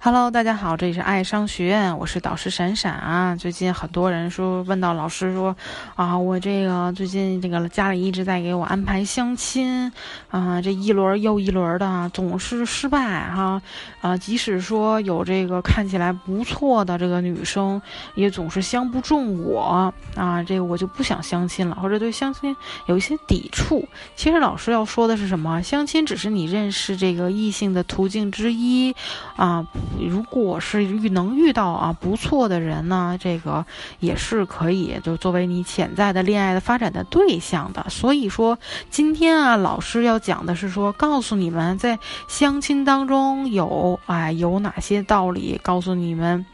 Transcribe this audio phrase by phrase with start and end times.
[0.00, 3.34] Hello，大家好，这里是爱商学院，我是导师闪闪啊。
[3.34, 5.56] 最近很多人说问到老师说，
[5.96, 9.92] 啊，我这个最近这个家里一直在给我安排相亲，
[10.30, 13.60] 啊，这一轮又一轮的总是失败哈，
[14.00, 17.82] 啊，即使说有这个看起来不错的这个女生，
[18.14, 22.56] 也总是相不中我啊，这个我就不想相亲了，或者对相亲
[22.86, 23.86] 有一些抵触。
[24.14, 25.60] 其实老师要说的是什么？
[25.60, 28.94] 相亲只是你认识这个异性的途径之一
[29.34, 29.66] 啊。
[29.98, 33.64] 如果是遇能遇到啊不错的人呢，这个
[34.00, 37.86] 也是可以就作为你潜在的恋爱的发展的对象的。
[37.88, 38.58] 所以说
[38.90, 41.98] 今天啊，老师要讲的是说，告诉你们在
[42.28, 46.44] 相亲当中有哎有哪些道理，告诉你们。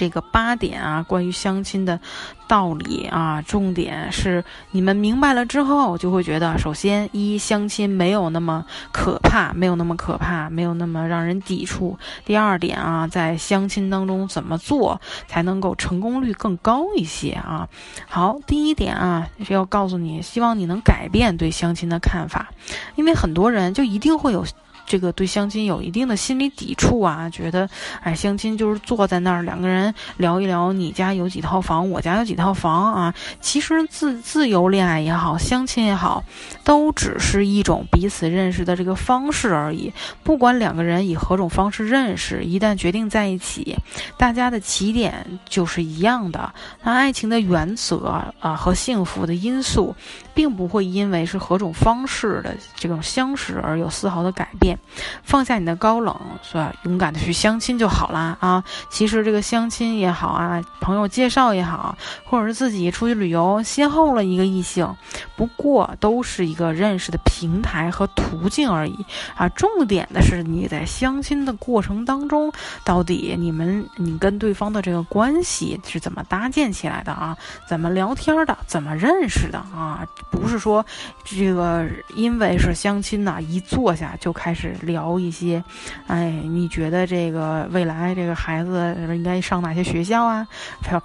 [0.00, 2.00] 这个八点啊，关于相亲的
[2.48, 11.98] 道理啊，重点是你们明白了之后，就会觉得，首先一相亲没有那么可怕，没有那么可怕，没有那么让人抵触。
[12.24, 17.68] 第二点啊，在相亲当中怎么做才能够成功率更高一些啊？
[18.08, 22.48] 好，第一点啊，是要告诉你，希望你能改变对相亲的看法，
[22.94, 24.46] 因为很多人就一定会有。
[24.90, 27.70] 这个对相亲有一定的心理抵触啊，觉得
[28.02, 33.14] 哎，相亲就是坐在那儿两个人聊一聊，你家有几套房，我家有几套房啊。
[33.40, 36.24] 其实自自由恋爱也好，相亲也好，
[36.64, 39.92] 都只是一种彼此认识的这个方式而已。
[40.24, 43.76] 不管两个人以何种方式认识，一旦决定在一起，
[44.18, 46.52] 大家的起点就是一样的。
[46.82, 49.94] 那爱情的原则啊和幸福的因素，
[50.34, 54.76] 并不会因为是何种方式的这种相识而有丝毫的改变。
[55.22, 56.72] 放下你的高冷，是吧？
[56.84, 58.62] 勇敢的去相亲就好啦啊！
[58.90, 64.88] 其实这个相亲也好啊，朋友介绍也好，或者是自己出去旅游邂逅了一个异性，
[65.36, 69.04] 不过都是一个认识的平台和途径而已
[69.36, 69.48] 啊。
[69.50, 72.52] 重点的是你在相亲的过程当中，
[72.84, 77.36] 到底你们你跟对方的这个关系是怎么搭建起来的啊？
[77.68, 78.56] 怎么聊天的？
[78.66, 80.06] 怎么认识的啊？
[80.30, 80.84] 不是说
[81.24, 84.59] 这个因为是相亲呐，一坐下就开始。
[84.60, 85.64] 是聊一些，
[86.06, 90.46] 哎，你觉得这个未来这个孩子应该上哪些学校啊？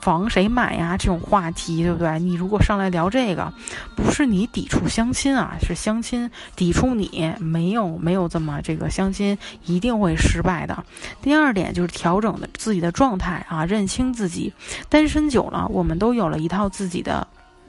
[0.01, 0.97] 房谁买呀？
[0.97, 2.19] 这种话题，对不对？
[2.19, 3.51] 你如果上来聊这个，
[3.95, 10.83] 不是你抵触相亲啊，是相亲抵触你，没有没有这么这个相亲一定会失败的。
[11.21, 14.53] 第二点就是调整的自己的状态啊，认清自己。
[14.89, 17.25] 单身久了，我们都有了一套自己的。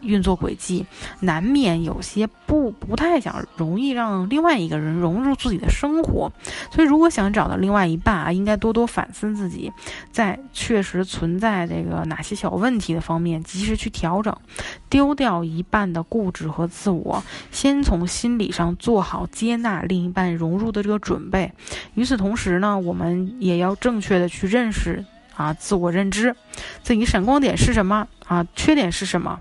[0.06, 0.86] 运作轨迹
[1.20, 6.32] 难免有些不不太想容易让另外一个人融入自己的生活，
[6.70, 9.72] 所以如果想找到另外一半啊，应该多多反思自己，
[10.10, 14.34] 在确实存在这个哪些小问题的方面，及时去调整，
[14.88, 21.52] 丢掉一半的固执和自我，先从心理上做好接纳另一半融入的这个准备。
[21.94, 26.34] 与此同时呢，我们也要正确的去认识啊，自我认知，
[26.82, 29.40] 自己闪光点是什么啊，缺点是什么。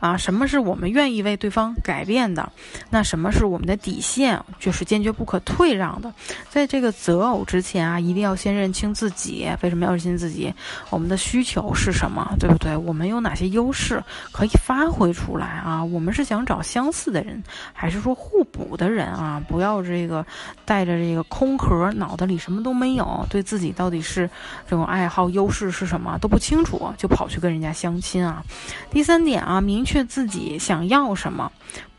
[0.00, 2.52] 啊，什么是我们愿意为对方改变的？
[2.90, 4.40] 那什么是我们的底线？
[4.60, 6.12] 就是坚决不可退让的。
[6.48, 9.48] 在这个择偶之前啊，一定要先认清自己。
[9.62, 10.54] 为什么要认清自己？
[10.90, 12.36] 我们的需求是什么？
[12.38, 12.76] 对不对？
[12.76, 14.00] 我们有哪些优势
[14.30, 15.82] 可以发挥出来啊？
[15.82, 17.42] 我们是想找相似的人，
[17.72, 19.42] 还是说互补的人啊？
[19.48, 20.24] 不要这个
[20.64, 24.30] 带着这个空壳，脑袋里什么都没有，对自己到底是
[24.68, 28.44] 这种爱好、优势是什么都不清楚，就跑去跟人家相亲啊？
[28.92, 29.87] 第三点啊，明。
[29.88, 31.50] 确自己想要什么，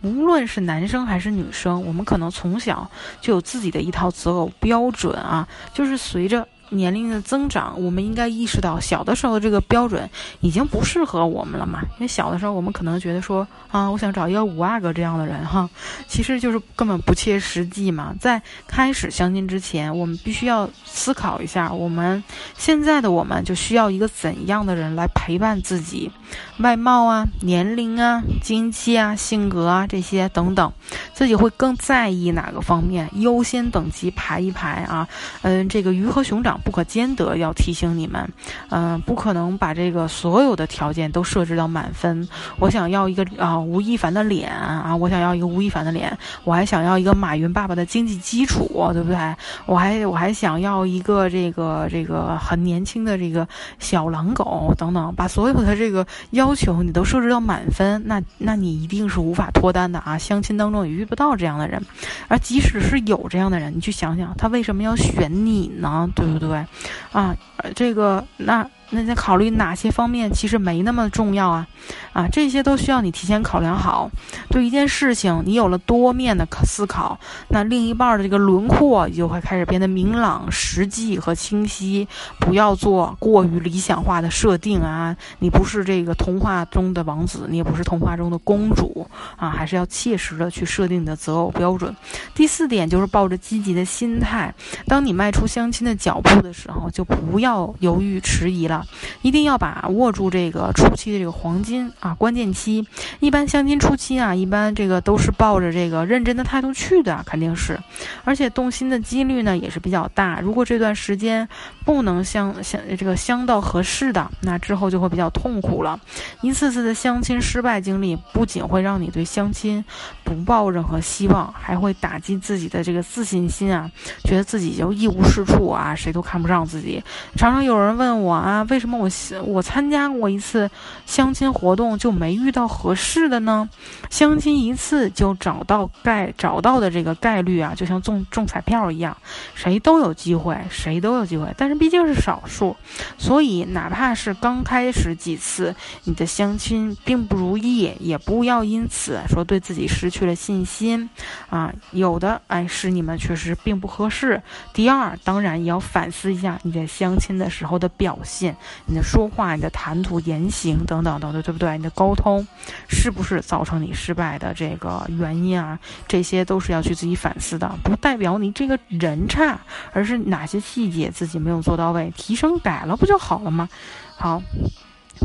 [0.02, 2.88] 无论是男生还是女生，我们可能从小
[3.20, 6.48] 就有自己的一套择偶标准啊，就是随着。
[6.72, 10.08] 年龄的增长，我们应该意识到，小的时候这个标准
[10.40, 11.82] 已经不适合我们了嘛？
[11.96, 15.68] 因为小的时候我们可能觉得说啊，我想找一个五阿哥这样的人哈，
[16.08, 18.14] 其实就是根本不切实际嘛。
[18.20, 22.24] 在开始相亲之前，我们必须要思考一下，我们
[22.56, 26.12] 现在的我们就需要一个怎样的人来陪伴自己？
[26.60, 30.72] 外貌啊、年龄啊、经济啊、性格啊这些等等，
[31.14, 33.10] 自己会更在意哪个方面？
[33.14, 35.08] 优先等级排一排啊，
[35.42, 36.60] 嗯，这个鱼和熊掌。
[36.64, 38.30] 不可兼得，要提醒你们，
[38.70, 42.28] 嗯，不可能把这个所有的条件都设置到满分。
[42.60, 49.36] 我想要一个啊吴亦凡的脸啊，我想要一个吴亦凡的脸，我还想要一个马云爸爸的经济基础，对不对？
[49.66, 53.48] 我还我还想要一个这个这个很年轻的这个
[53.80, 60.18] 小狼狗等等，把所有的这个要求你都设置到满分，那那你一定是无法脱单的啊！
[60.18, 61.84] 相亲当中也遇不到这样的人，
[62.28, 66.10] 而即使是有这样的人，你去想想他为什么要选你呢？
[66.16, 66.66] 对不对？
[67.12, 67.36] 啊，
[67.76, 71.68] 这个那那在考虑哪些方面其实没那么重要啊？
[72.14, 74.10] 啊，这些都需要你提前考量好。
[74.50, 77.20] 对一件事情，你有了多面的思考，
[77.50, 82.08] 那另一半的这个轮廓就会开始变得明朗、实际和清晰。
[82.40, 85.16] 不要做过于理想化的设定啊！
[85.40, 89.50] 你不是这个童话中的王子，你也不是童话中的公主啊！
[89.50, 91.96] 还是要切实的去设定你的择偶标准。
[92.34, 94.54] 第四点就是抱着积极的心态，
[94.88, 98.79] 当你迈出相亲的脚步的时候，就不要犹豫迟疑了，
[99.22, 102.88] 一定要把握住这个初期的这个黄金啊关键期。
[103.20, 107.80] 一般相亲初期啊，一般这个都是抱着这个认真的态度去的，肯定是，
[108.24, 110.40] 而且动心的几率呢也是比较大。
[110.40, 111.48] 如果这段时间
[111.86, 116.00] 不能相相这个相到合适的，那之后就会比较痛苦了。
[116.42, 119.84] 一次次的相亲失败经历，不仅会让你对相亲
[120.24, 123.90] 不抱任何希望，还会打击自己的这个自信心啊，
[124.24, 127.04] 觉得自己就一无是处啊，谁都看不上自己。
[127.36, 129.10] 常常有人问我啊，为什么我
[129.44, 130.70] 我参加过一次
[131.06, 133.68] 相亲活动就没遇到合适的呢？
[134.10, 139.16] 相亲一次就找到概找到的这个概率啊，就像中中彩票一样，
[139.54, 142.76] 谁都有机会，谁都有机会，但是毕竟是少数，
[143.18, 151.10] 所以哪怕是刚开始几次你的相亲并不如意，也不要因此说对自己失去了信心
[151.50, 151.74] 啊。
[151.92, 154.42] 有的哎是你们确实并不合适。
[154.74, 158.56] 第二，当然也要反思一下你在相亲的时候的表现，
[158.86, 161.78] 你的说话、你的谈吐、言行等等等等，对不对？
[161.78, 162.48] 你的沟通
[162.88, 165.80] 是不是造成你失败的这个原因啊？
[166.08, 169.60] 这些都是要去自己反思的，不代表你这个人差，
[169.94, 172.12] 而是哪些细节自己没有做到位。
[172.16, 173.70] 提升改了不就好了吗？
[174.18, 174.42] 好，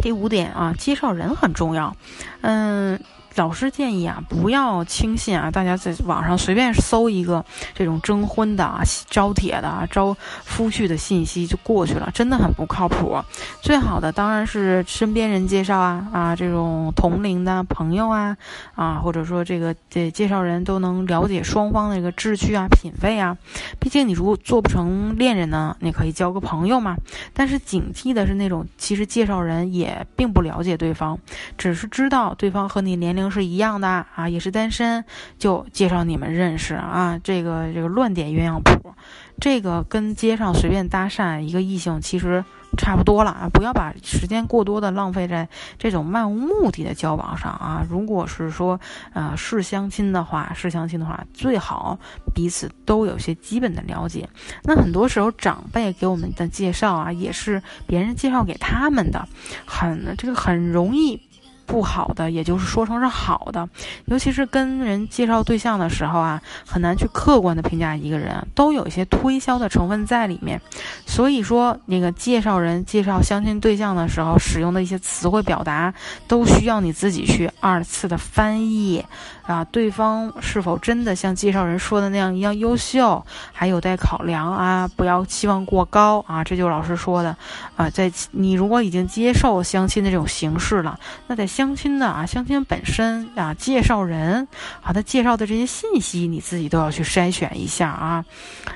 [0.02, 1.96] 第五点啊，介绍人很重要。
[2.42, 3.00] 嗯。
[3.36, 5.50] 老师建议啊，不要轻信啊！
[5.50, 7.44] 大家在网上随便搜一个
[7.74, 13.16] 这种征婚的啊、招帖的啊、招夫婿的信息就过去了，真的很不靠谱。
[13.60, 18.36] 最好的当然是身边人介绍啊啊，这种同龄的朋友啊
[18.76, 23.36] 啊，或者说这个这介绍人都能了解双方的一个志趣啊、品味啊。
[23.80, 26.96] 毕竟你如果做不成恋人呢，你可以交个朋友嘛。
[27.32, 31.18] 但是警惕的是那种其实介绍人也并不了解对方，
[31.58, 33.34] 只是知道对方和你年龄龄。
[33.34, 35.04] 是一样的啊，也是单身，
[35.38, 37.18] 就介绍你们认识啊。
[37.24, 38.94] 这个这个乱点鸳鸯谱，
[39.40, 42.44] 这个跟街上随便搭讪一个异性其实
[42.78, 43.48] 差不多了啊。
[43.52, 45.48] 不要把时间过多的浪费在
[45.80, 47.84] 这种漫无目的的交往上啊。
[47.90, 48.80] 如果是说
[49.14, 51.98] 呃是相亲的话，是相亲的话，最好
[52.32, 54.28] 彼此都有些基本的了解。
[54.62, 59.26] 那很多时候长辈给我们的介绍啊，也是别人介绍给他们的，
[59.66, 61.20] 很这个很容易。
[61.66, 63.68] 不好的，也就是说成是好的，
[64.06, 70.60] 尤其是跟人介绍对象的时候啊，很难去客观的评价一个人，都有一些推销的成分在里面。
[71.06, 75.92] 所以说，那个介绍人介绍相亲对象的时候，使用的一些词汇表达，
[76.26, 79.04] 都需要你自己去二次的翻译
[79.42, 79.64] 啊。
[79.64, 84.88] 对方是否真的像介绍人说的那样一样优秀，还有待考量啊。
[84.96, 87.36] 不要期望过高啊，这就是老师说的
[87.76, 87.88] 啊。
[87.90, 94.48] 在你如果已经接受相亲的这种形式了，那在相亲的啊，相亲本身啊，介绍人
[94.82, 98.24] 啊，他介绍的这些信息，你自己都要去筛选一下啊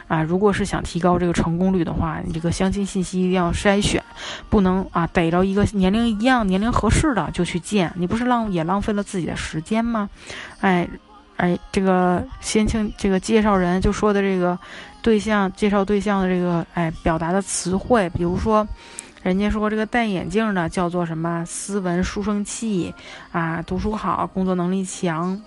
[0.07, 0.23] 啊！
[0.23, 4.01] 如果是想提高这个成功率的话，你这个相亲信息一定要筛选，
[4.49, 10.09] 不能啊逮着一个年龄一样、年龄合适的就去见，你不是浪也浪费了自己的时间吗？
[10.61, 10.89] 哎
[11.37, 14.57] 哎，这个先清这个介绍人就说的这个
[15.03, 18.65] 对象介绍对象的这个哎表达的词汇，比如说。
[19.23, 22.95] 人家说这个戴眼镜的叫做什么斯文书生气
[23.33, 25.41] 啊，读书好，工作能力强。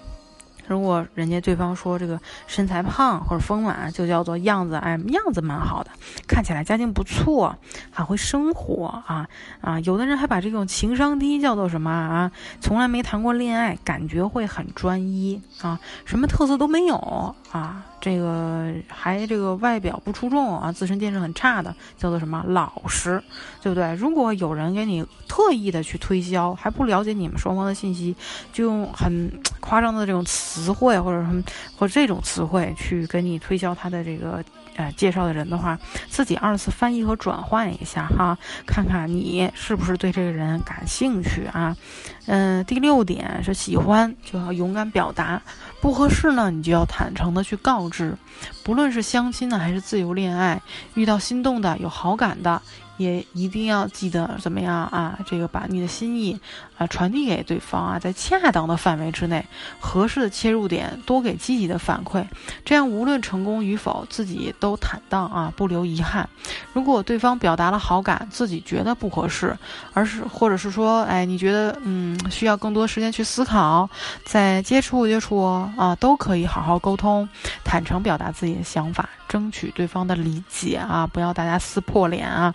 [0.67, 5.91] 如果人家对方说这个身材胖或者丰满，就叫做样子哎样子蛮好的，
[6.27, 7.57] 看起来家境不错，
[7.91, 9.27] 还会生活啊
[9.59, 9.79] 啊！
[9.81, 12.31] 有的人还把这种情商低叫做什么啊？
[12.61, 17.85] 从来没谈过恋爱，感觉会很专一啊，什么特色都没有啊。
[18.01, 23.23] 这个还这个外表不出众啊，自身见识很差的，叫做什么老实，
[23.61, 23.93] 对不对？
[23.93, 28.15] 如果有人给你特意的去推销，还不了解你们双方的信息，
[28.51, 31.43] 就用很夸张的这种词汇或者什么
[31.77, 34.43] 或者这种词汇去给你推销他的这个
[34.75, 35.77] 呃介绍的人的话，
[36.09, 41.77] 自己二次翻译和转换一下哈，看看你是不是对这个人感兴趣啊？
[42.25, 45.39] 嗯，第六点是喜欢就要勇敢表达。
[45.81, 48.15] 不合适呢，你就要坦诚的去告知。
[48.63, 50.61] 不论是相亲呢，还是自由恋爱，
[50.93, 52.61] 遇到心动的、有好感的，
[53.01, 55.17] 也一定要记得怎么样啊？
[55.25, 56.39] 这个把你的心意
[56.77, 59.45] 啊传递给对方啊，在恰当的范围之内，
[59.79, 62.23] 合适的切入点，多给积极的反馈，
[62.63, 66.27] 这样无论成功与否，自己都坦荡啊，不留遗憾。
[66.73, 69.57] 如果对方表达了好感，自己觉得不合适，
[69.93, 73.89] 而是或者是说，哎，你觉得嗯需要更多时间去思考，
[74.23, 75.41] 再接触接触
[75.77, 77.27] 啊，都可以好好沟通，
[77.63, 79.09] 坦诚表达自己的想法。
[79.31, 82.53] 争取对方的理解啊，不要大家撕破脸啊，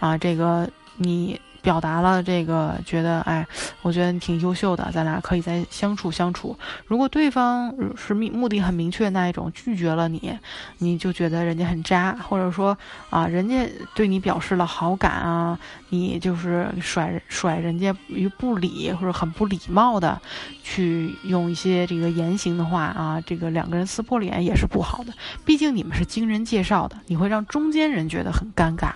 [0.00, 1.40] 啊，这个你。
[1.66, 3.44] 表达了这个，觉得哎，
[3.82, 6.56] 我觉得你挺优秀的，咱俩可以再相处相处。
[6.86, 10.32] 如果对方是目目的很明确那一种，拒绝了你，
[10.78, 12.78] 你就觉得人家很渣，或者说
[13.10, 15.58] 啊，人家对你表示了好感啊，
[15.88, 20.22] 你就是甩甩人家于不理，或者很不礼貌的
[20.62, 25.12] 去用一些这个言行的话啊，这个两个人撕破脸也是不好的。
[25.44, 28.92] 毕竟你们是经人介绍的，你会让中间人觉得很尴尬，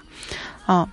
[0.66, 0.88] 啊。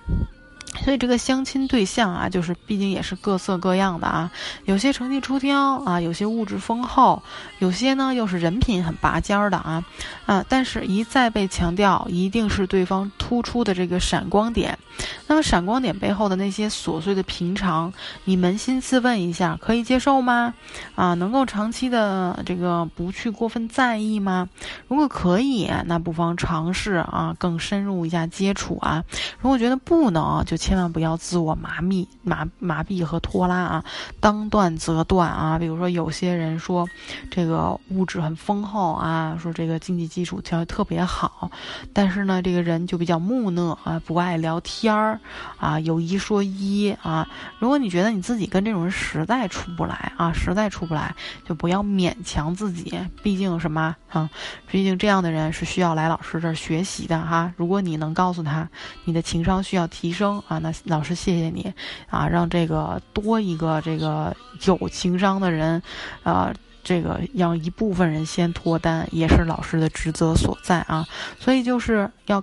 [0.84, 4.30] 所以这个相亲对象啊，就是毕竟也是各色各样的啊，
[4.64, 7.22] 有些成绩出挑啊，有些物质丰厚，
[7.58, 9.84] 有些呢又是人品很拔尖儿的啊，
[10.26, 14.78] 啊，但是一再被强调，一定是对方突出的这个闪光点。
[15.26, 17.92] 那么闪光点背后的那些琐碎的平常，
[18.24, 20.54] 你扪心自问一下，可以接受吗？
[20.94, 24.48] 啊，能够长期的这个不去过分在意吗？
[24.86, 29.04] 如果可以，那不妨尝试啊，更深入一下接触啊。
[29.40, 30.56] 如果觉得不能，就。
[30.58, 33.84] 千万不要自我麻痹、麻麻痹和拖拉啊！
[34.20, 35.58] 当断则断啊！
[35.58, 36.86] 比如说，有些人说
[37.30, 41.50] 这个物质很丰厚啊，说这个经济基础条件特别好，
[41.94, 45.20] 但是呢，这个人就比较木讷啊，不爱聊天儿
[45.58, 47.28] 啊，有一说一啊。
[47.58, 52.98] 如果你觉得你自己跟这种人实在处不来啊，实在处不来，就不要勉强自己。
[53.22, 54.28] 毕竟什么啊？
[54.70, 57.52] 毕竟这样的人是需要来老师这儿学习的哈。
[57.56, 58.68] 如果你能告诉他，
[59.04, 60.58] 你的情商需要提升啊。
[60.58, 61.72] 那老师，谢谢你，
[62.08, 64.34] 啊，让这个多一个这个
[64.64, 65.82] 有情商的人，
[66.22, 71.06] 啊，这个让一部分人先脱单，也是老师的职责所在啊。
[71.38, 72.42] 所以就是要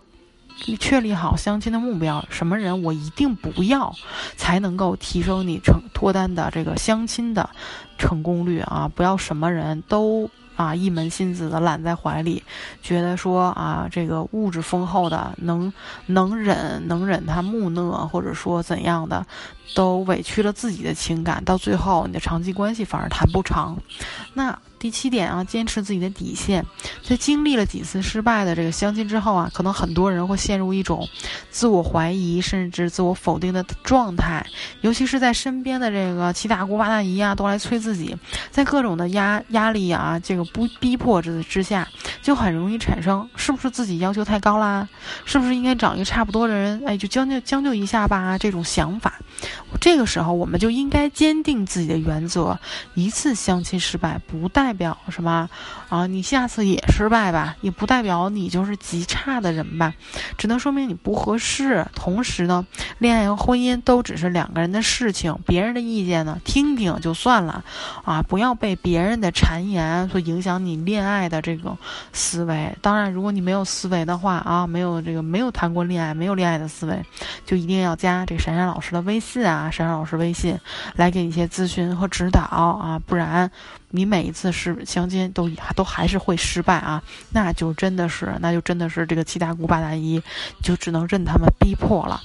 [0.79, 3.93] 确立好相亲的目标，什么人我一定不要，
[4.35, 7.49] 才能够提升你成脱单的这个相亲的
[7.97, 8.89] 成功率啊！
[8.95, 10.29] 不要什么人都。
[10.55, 12.41] 啊，一门心思的揽在怀里，
[12.81, 15.73] 觉得说啊，这个物质丰厚的，能
[16.05, 19.25] 能忍能忍他木讷，或者说怎样的，
[19.73, 23.77] 都委屈了自己的情感，到最后你的长期关系反而谈不长。
[24.33, 24.57] 那。
[24.85, 26.63] 第七点啊，坚持自己的底线。
[27.01, 31.09] 在经历了几次失败的这个相亲之后啊，可能很多人会陷入一种
[31.49, 34.45] 自我怀疑甚至自我否定的状态。
[34.81, 38.15] 尤其是在身边的这个七大姑八大姨啊都来催自己，
[38.51, 41.87] 在各种的压压力啊这个不逼迫之之下，
[42.21, 44.87] 就很容易产生是不是自己要求太高啦？
[45.25, 46.83] 是不是应该找一个差不多的人？
[46.85, 48.37] 哎，就将就将就一下吧。
[48.37, 49.15] 这种想法，
[49.81, 52.59] 这个时候我们就应该坚定自己的原则。
[52.93, 55.49] 一次相亲失败不代表什么
[55.89, 56.05] 啊？
[56.05, 59.93] 你下次也失败吧，也不代表你就是极差的人吧，
[60.37, 61.85] 只能说明你不合适。
[61.95, 62.65] 同时呢，
[62.99, 67.63] 恋爱和婚姻都只是两个人的事情，别人的意见呢听听就算了
[68.03, 71.77] 啊，不要被别人的谗言所影响你恋爱的这种
[72.13, 72.75] 思维。
[72.81, 77.03] 当然，如果你没有思维的话啊，没有这个没有谈过恋爱、没有恋爱的思维，
[77.45, 80.59] 就一定要加这个闪闪老师的微信啊，闪闪老师微信
[80.95, 83.49] 来给你一些咨询和指导啊，不然。
[83.95, 90.21] 你每一次是相亲都都还是会失败啊，那就真的是，那就真的是这个七大姑八大姨，
[90.61, 92.21] 就只能任他们逼迫了。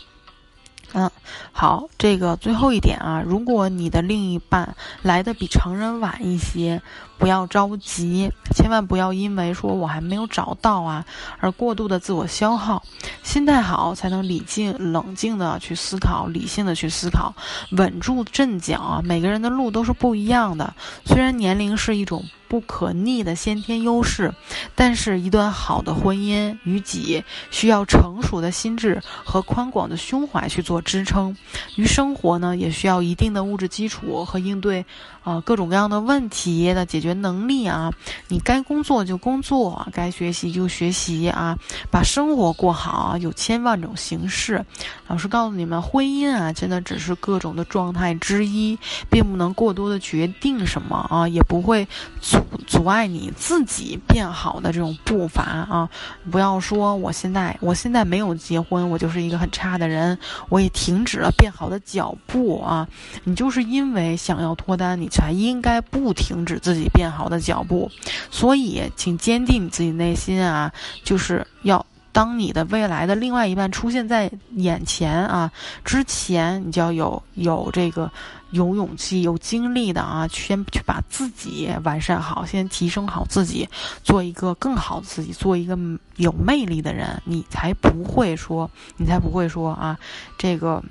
[0.92, 1.08] 嗯，
[1.52, 6.82] 好，这个最后一点啊，如果你的另一半来的比常人晚一些，
[7.20, 11.04] 不要着急，千万不要因为说我还没有找到啊，
[11.38, 12.82] 而过度的自我消耗。
[13.22, 17.34] 心态好才能理性冷静的去思考，理性的去思考，
[17.72, 19.02] 稳住阵脚啊。
[19.04, 20.74] 每个人的路都是不一样的，
[21.04, 22.24] 虽然年龄是一种。
[22.50, 24.34] 不可逆的先天优势，
[24.74, 27.22] 但是一段好的婚姻与己
[27.52, 31.36] 需要成熟的心智和宽广的胸怀去做支撑，
[31.76, 34.84] 于生活呢也需要一定的物质基础和应对
[35.22, 37.92] 啊各种各样的问题的解决能力啊。
[38.28, 41.58] 你该工作就工作，该学习就学习啊，
[41.90, 44.64] 把生活过好有千万种形式。
[45.06, 48.78] 老师告诉你们，婚姻啊真的只是各种的状态之一，
[49.10, 51.86] 并不能过多的决定什么啊，也不会。
[52.20, 55.88] 阻阻碍你自己变好的这种步伐啊！
[56.30, 60.16] 不要说我现在我现在没有结婚，我就是一个很差的人，
[60.48, 62.86] 我也停止了变好的脚步啊！
[63.24, 67.90] 你就是因为想要脱单，你才应该不停止自己变好的脚步。
[68.30, 70.72] 所以，请坚定你自己内心啊，
[71.04, 71.84] 就是要。
[72.12, 75.52] 当你的未来的另外一半出现在眼前啊
[75.84, 78.10] 之前，你就要有有这个
[78.50, 83.68] 有勇气、有精力的啊，先去把自己完善好，先提升好自己，
[84.02, 85.78] 做一个更好的自己，做一个
[86.16, 89.96] 有魅力的人，你才不会说，你才不会说啊，
[90.36, 90.82] 这个。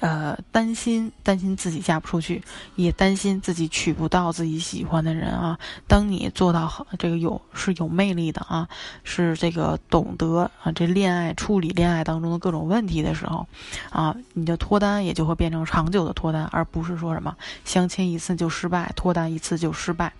[0.00, 2.42] 呃，担心担心自己嫁不出去，
[2.74, 5.58] 也担心自己娶不到自己喜欢的人啊。
[5.86, 8.68] 当你做到好这个有是有魅力的啊，
[9.04, 13.46] 是这个懂得啊这恋爱处理恋爱当中的各种问题的时候，
[13.90, 17.34] 啊，你的脱单也就会变成长久的脱单，而不是说什么
[17.64, 20.12] 相亲一次就失败，脱单一次就失败。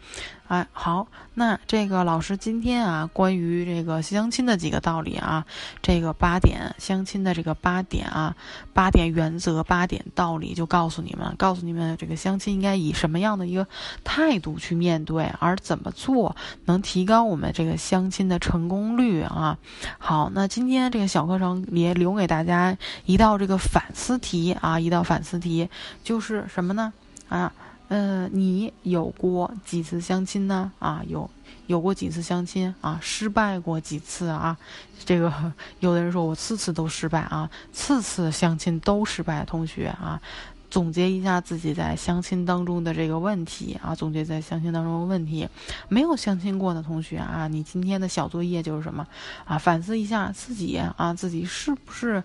[0.49, 5.45] 哎，好，那这个老师今天啊，关于这个相亲的几个道理啊，
[5.83, 8.37] 这个八点相亲的这个八点啊，
[8.73, 13.67] 八点原则、八点道理，就告诉你们，告诉你们这个相亲应该以什么样的一个
[14.05, 16.37] 态度去面对，而怎么做
[16.67, 19.59] 能提高我们这个相亲的成功率啊？
[19.99, 25.69] 好，那今天这个小课程也留给大家一道这个反思题啊，一道反思题
[26.05, 26.93] 就是什么呢？
[27.29, 27.53] 啊？
[27.89, 30.73] 呃，你有过几次相亲呢？
[30.81, 31.31] 啊，有
[31.69, 32.99] 有过几次相亲啊？
[33.01, 34.57] 失败过几次啊？
[35.05, 35.33] 这个
[35.79, 39.45] 有的人说我次次都失败啊，次次相亲都失败。
[39.45, 40.21] 同学啊，
[40.69, 45.49] 总结一下自己在相亲当中的这个问题啊，总结在相亲当中的问题。
[45.89, 49.07] 没有相亲过的同学啊，你今天的小作业就是什么
[49.45, 49.57] 啊？
[49.57, 52.25] 反思一下自己啊，自己是不是？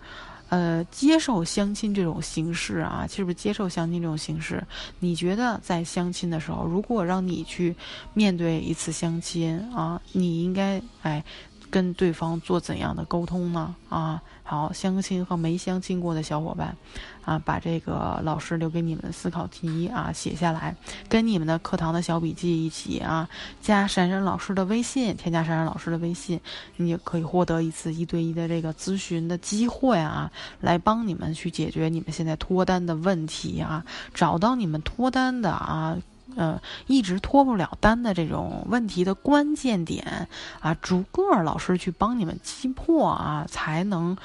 [0.51, 4.61] 呃，接受相亲这种形式啊，是不是接受相亲这种形式？
[4.99, 7.73] 你觉得在相亲的时候，如果让你去
[8.13, 11.23] 面对一次相亲啊，你应该哎？
[11.71, 13.73] 跟对方做怎样的沟通呢？
[13.89, 16.75] 啊，好，相亲和没相亲过的小伙伴，
[17.23, 20.75] 啊，把这个老师留给你们的思考题啊写下来，
[21.09, 23.27] 跟你们的课堂的小笔记一起啊，
[23.61, 26.39] 加珊珊老师的微信，添加珊珊老师的微信，
[26.75, 35.97] 你也可以获得一次一对一的这个咨询的机会啊，来帮你们去解决你们现在脱单的问题啊，找到你们脱单的啊。
[36.35, 40.27] 呃，一直脱不了单的这种问题的关键点
[40.59, 44.15] 啊，逐个老师去帮你们击破啊，才能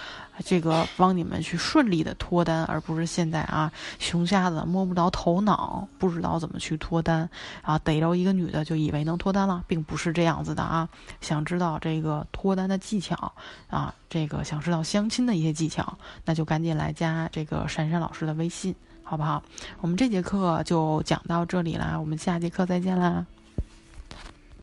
[0.44, 7.28] 这个帮你们去顺利的脱单，而不是现在啊，熊瞎子摸不着头脑，不知道怎么去脱单
[7.62, 10.88] 啊，逮着一个女的就以为能脱单了，并不是这样子的啊。
[11.20, 13.32] 想知道这个脱单的技巧
[13.68, 18.74] 啊，这个想知道相亲的一些技巧，那就赶紧来加这个珊珊老师的微信。
[19.09, 19.40] 好不好？
[19.81, 23.25] 我们这节课就讲到这里啦，我们下节课再见啦。